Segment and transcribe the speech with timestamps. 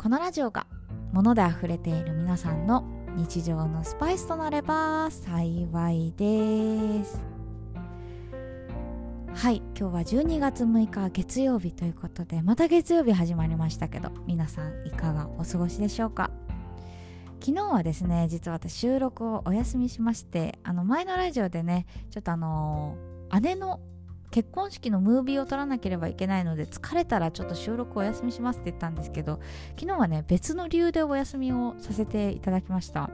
[0.00, 0.68] このラジオが
[1.12, 2.84] 物で溢れている皆さんの
[3.16, 7.20] 日常のスパイスとなれば幸いです。
[9.34, 16.30] はい今日は12月6日月曜日ということでまた月曜日始まりましたけど皆さんいかがお過ごしでしょうか？
[17.40, 22.96] 昨日はですね実は私収録をお休みしましてあの前のラジオでねちょっとあの、
[23.42, 23.80] 姉の
[24.30, 29.40] 結婚式のムービーを撮らなければいけないので疲れたらちょっと収録お休みしますって言ったんですけど
[29.78, 33.10] 昨日はね別の理由でお休みをさせていただきました。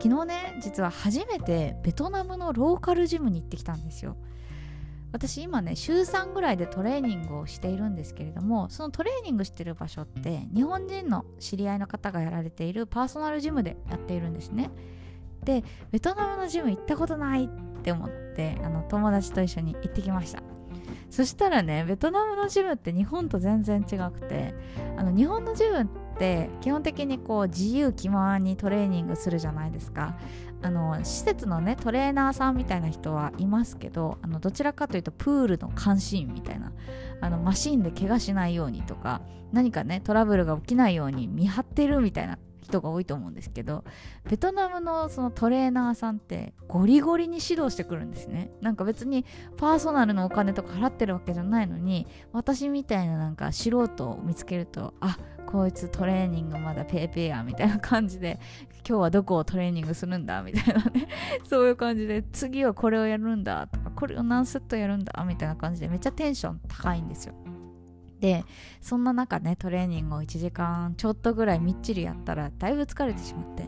[0.00, 4.16] 昨日ね実は初めてベトナムのローカルジムに行ってきたんですよ。
[5.10, 14.70] 私今ね週3ぐらいでトレーニングをしているんですけれどもそのトレーニングしてる場所って日本人の知り合いの方がやられているパーソナルジムでやっているんですね。
[15.44, 17.48] でベトナムのジム行ったことないっ
[17.82, 18.27] て思って
[18.64, 20.42] あの友達と一緒に行ってきました。
[21.10, 24.54] そしたらねベトナムのジムって日本と全然違くて
[24.96, 25.86] あの日本のジムっ
[26.18, 30.16] て基本的にこう自由気ままにトレーニングするじゃないですか。
[30.60, 36.72] あの施設のねトレーナーさんみたいな人はいますけどあのどちらかというとプールの監視員みたいな
[37.20, 39.20] あのマシンで怪我しないようにとか
[39.52, 42.38] 何かねトラブルが起きないように見張ってるみたいな
[42.68, 43.84] 人が多いと思うんですけど
[44.28, 48.50] ベトナムのそのトレーナーさんってゴリゴリに指導してくるんですね。
[48.60, 49.24] なんか別に
[49.56, 58.38] パーソナルのお金とか払ってるわけじゃないのに私みたいななんか素人を見つけるとあこいつトレーニングまだペーペーやみたいな感じで
[58.86, 61.08] 今日はどこをトレーニングするんだみたいなね。
[61.44, 67.34] そういう感じで次はこれをやるんだとかこれを何セットやるんだみたいな感じでめっちゃテンション高いんですよ。
[68.20, 68.44] で
[68.80, 73.66] そんな中ねトレーニングを1時間ちょっとぐらいみっちりやったらだいぶ疲れてしまって。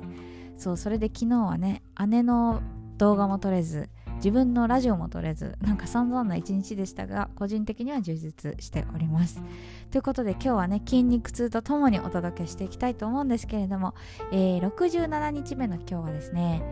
[0.56, 2.60] そうそれで昨日はね姉の
[2.99, 9.43] 動画も撮れず自分のラジオも撮れずなんか散々な一日でしたが個人的には充実しております。
[9.91, 13.94] ということで今日はね筋肉痛とともにお届けしていきたいと思うんですけれども、
[14.33, 16.62] えー、67日目の今日はですね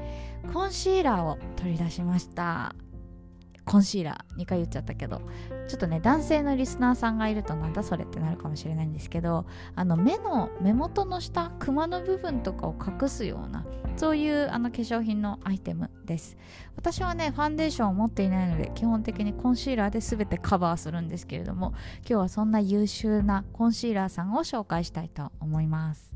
[0.53, 2.75] コンシーラーを取り出しました。
[3.65, 5.22] コンシーラー2回言っちゃったけど
[5.69, 13.65] ちょっとね男性のリスナーさんがいるとなんだそれってなるかもしれないんですけどあの目の目元の下クマの部分とかを隠すような
[13.97, 16.37] そういうあの化粧品のアイテムです。
[16.77, 26.09] 私はねファンデーションを持っていないので基本的にコンシーラーで全てカバーするんですけれども今日はそんな優秀なコンシーラーさんを紹介したいと思います。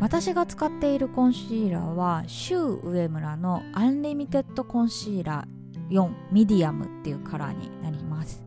[0.00, 8.42] 私が使っているコンシーラーはシュウウエムラのアンリミテッドコンシーラー4ミディアムっていうカラーになります。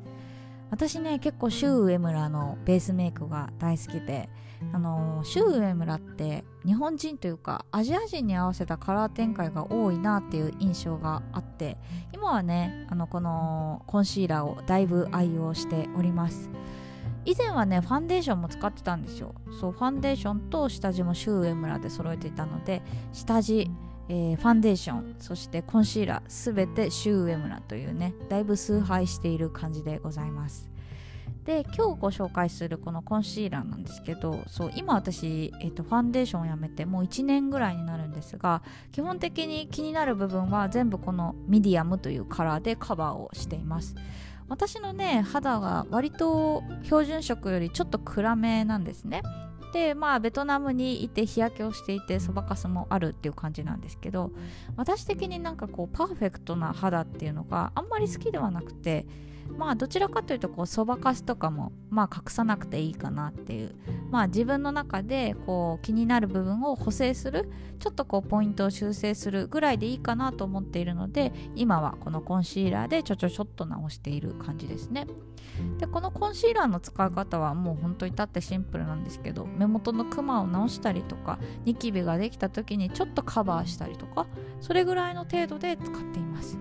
[0.71, 4.27] 私ね結構シュウウエムラのベースメイクが大好きで
[4.73, 11.77] あのシュウウエムラって日本人というかアジア人に合わせたカラー展開が多いなっていう印象があって
[12.11, 16.49] 今はねあのこのコンシーラーをだいぶ愛用しております。
[17.25, 19.33] 以前はねファンデーションも使ってたんですよ。
[19.59, 22.81] そうファンデーションと下地もシュウエムラで揃えていたので
[23.13, 23.69] 下地、
[24.09, 30.73] えー、ファンデーションそしてコンシーラーすべてシュウエムラというねだいぶ崇拝している感じでございます。
[31.45, 38.63] で今日ご紹介するこのコンシーラーなんですけどそう今私、えーと、ファンデーションをやめてもう1年ぐらいになるんですが
[38.93, 43.95] 基本的に気になる部分は全部このミディアムというカラーでカバーをしています。
[44.49, 49.21] 私のね肌は割と標準色よりちょっと暗めなんですね。
[49.73, 54.31] でまあベトナムにいて日焼けをしていてそばかすもあるっていう感じなんですけど
[54.77, 59.07] 私的になんかこうパーフェクトな肌っていうのがあんまり好きではなくて
[59.57, 63.75] まあどちらかというとこうそばかすとかもまあ隠さなくていいかなっていう。
[64.09, 67.49] まあ自分の中でこう気になる部分を補正する
[67.79, 75.07] ちょっとこうポイントを修正するぐらいでいいかなと思っているので今はこのコンシーラーでちょちょちょっと直している感じですね。
[75.77, 84.27] でこのコンシーラーの使い方はもう本当に至ってシンプルなんですけど目元のクマを直したりとかニキビができた時にちょっとカバーしたりとか
[84.61, 86.57] それぐらいの程度で使っています。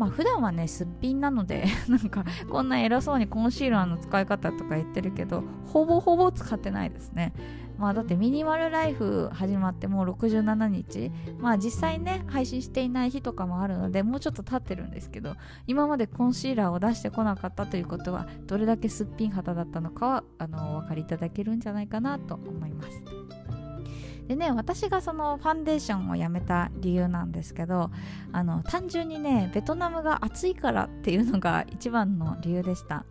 [0.00, 7.34] まあ普段はねすっぴんなので なんかこんな偉そうにコンシーラーの使い方とか言ってるけどほぼほぼ使ってないですね。
[7.76, 11.12] まあだってミニマルライフ始まってもう67日。
[11.38, 15.34] まあ実際ね配信していない日とかもあるのでもうちょっと経ってるんですけど
[15.66, 23.02] 今までコンシーラーを出してこなかったということはどれだけすっぴん肌だったのかはあのお分かりいただけるんじゃないかなと思います。
[24.30, 27.90] でね私がそのファンデーションをやめた理由なんですけど
[28.30, 33.04] あの単純にねベトナムが暑いからっていうのが一番の理由でした。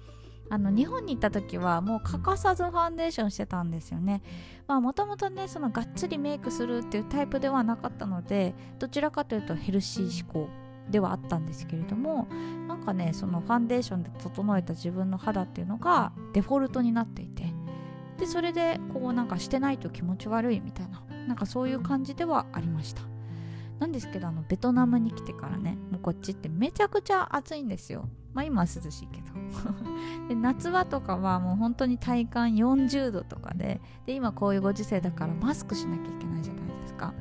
[0.50, 4.24] あの日本に行った時はもう欠かさずファンデーションしてたんですよね。
[4.66, 10.50] まあもともとねそのがっつりメイクするっていうタイプではなかったのでどちらかというとヘルシー思考
[10.89, 12.30] ではあったんですけれども
[12.69, 17.54] なんかねそのファンデーションで整えた自分の肌っていうのがデフォルトになっていて
[18.19, 23.03] でそれでこうなんかしてないと気持ち悪いみたいななんかそういう感じではありました。
[23.77, 28.09] なんですけどあのベトナムに来てからねもうこっちってめちゃくちゃ暑いんですよ。
[28.33, 29.27] まあ今は涼しいけど。
[30.27, 37.13] で夏場とかはもう本当に体感40度とかでで今こういうご時世だからマスクしなきゃいけないじゃないですか。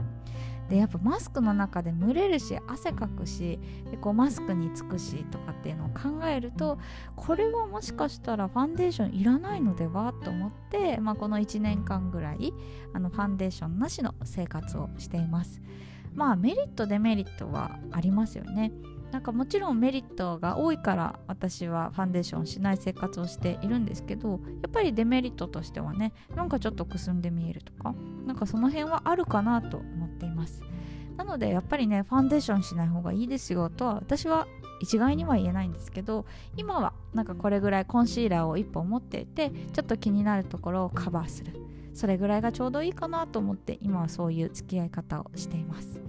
[0.70, 6.78] でやっぱマスクの中で蒸れるし汗かくしでこうマスクにつくしとかっていう考えると
[7.16, 12.52] これはもしかしたらファンデーションいらないのではと思って、まあ、この1年間ぐらい
[12.92, 15.60] あのファンデーションなしの生活をしています。
[16.14, 18.72] まあメリットデメリットはありますよね。
[19.12, 24.36] なんかもちろんメリットが多いから私はファンデーションしない生活をしているんですけどや
[24.66, 27.94] っぱりデメリットとしてはねなんかちょっとくすんで見えるとか
[28.26, 30.62] なんかその辺はあるかなと思っています。
[31.16, 34.46] なのでやっぱりねファンデーションしない方がいいですよとは私は
[34.80, 36.26] 一概には言えないんですけど
[36.56, 41.52] 今はなんかこれぐらいコンシーラーを1本持っていてちょっと気になるところをカバーする。
[41.94, 46.00] それぐらいがちょうどいいかなと思って今はそういう付き合い方をしています。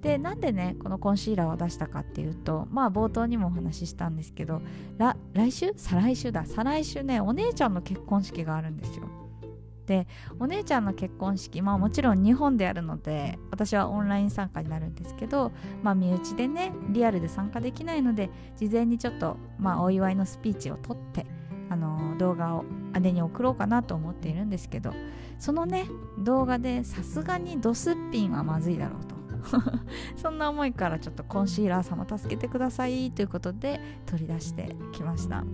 [0.00, 4.60] でなんでねこのコンシーラーを出したかっていうとまあ冒頭にもお話ししたんですけど
[5.32, 5.72] 来週？
[5.76, 6.44] 再来週だ。
[6.44, 9.04] 再来週ねお姉ちゃんの結婚式があるんですよ。
[9.86, 10.06] で
[10.38, 15.52] お姉ちゃんの結婚式まあもちろん日本でやるので私はオンライン参加になるんですけど
[15.82, 21.26] まあ身内でねリアルで参加できないので事前にちょっとまあお祝いのスピーチを撮って
[21.68, 22.64] あの動画を
[23.00, 24.92] 姉に送ろうかなと思っているんですけど
[25.38, 25.86] そのね
[26.18, 29.22] 動画でさすがにドスッピンはまずいだろうと。
[30.16, 35.44] そんな思いからちょっとコンシーラー様助けてくださいということで取り出してきました。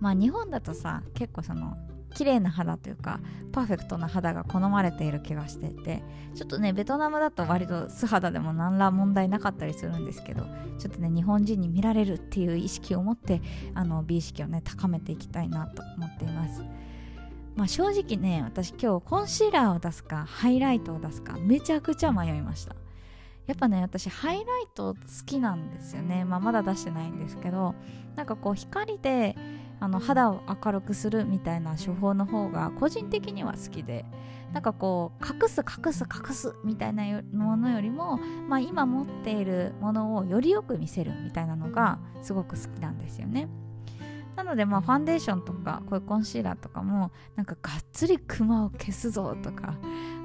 [0.00, 1.76] まあ日本だとさ結構その
[2.18, 3.20] 綺麗な肌というか
[3.52, 6.02] パーフェクトな肌が好まれている気がしていて
[6.34, 10.42] ちょっとねベトナムだと割と素肌でも何ら問題なかったりするんですけど
[10.80, 13.40] ちょっとね日本人に見られるっていう意識を持って
[13.72, 16.64] あの美意識をね高めていきたいなと思っています。
[17.54, 22.74] まあ、正直ね私今日コンシーラーを出すかハイライトを出すかめちゃくちゃ迷いました。
[23.46, 24.44] やっぱね私ハイライ
[24.74, 27.74] ト好きなんですよね、まあ、まだ出してないんですけど
[28.14, 29.36] なんかこう光で
[29.80, 34.04] あの肌を明るくするみたいな手法の方が個人的には好きで
[34.52, 43.48] なんかこう隠す隠す隠すみたいなものよりも、まあ、今持っているものをよりよく見せるみたいなのがすごく好きなんですよね。
[44.36, 49.74] なのでまあファンデーションとかこういうコンシーラーとかもなんかがっつりクマを消すぞとか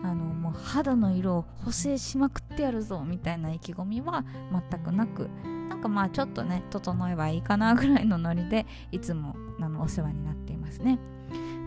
[0.04, 4.24] あのもう肌の色を補正しまくってやるぞみたいな意気込みは
[4.70, 5.32] 全くなく
[5.74, 11.00] なんかまあちょっとね整えばいいかなぐらいのノリでいつもあのお世話になっていますね、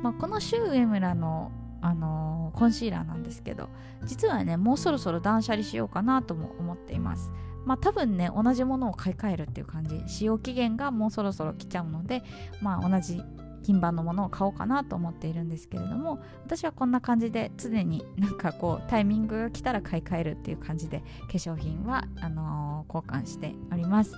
[0.01, 1.51] まあ、このシュウエムラの
[1.83, 3.69] あのー、コンシーラーなんですけど
[4.05, 7.31] 実はねもうそろそろ断捨離しようかなとも思っています。
[7.65, 12.23] まあ多分ね同じものを買い替えるっていう感じ使用期限がもうそろそろ来ちゃうので
[12.63, 13.21] まあ同じ
[13.67, 24.15] 品番のものを買おうかなと思っているんですけれども私はこんな感じで常になんかこうタイミングが来たら買い替えるっていう感じで化粧品はあのー、交換しております。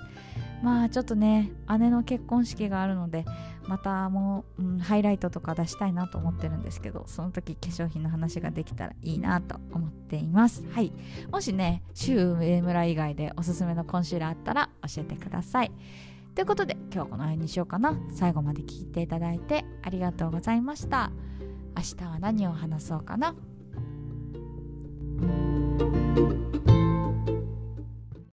[0.63, 3.25] まあちょっとね姉の結婚式があるので
[3.69, 10.65] またもう、うん、ハイライトとか出したいなと思ってるんですけどその時化粧品の話ができたらいいなと思っています。
[10.73, 10.93] はい。
[11.31, 15.73] もしね週上村以外でおすすめのコンシーラーあったら教えてください。
[16.39, 17.99] ということで今日この辺にしようかな。
[18.15, 21.11] 最後まで聞いていただいてありがとうございました。
[21.77, 23.35] 明日は何を話そうかな。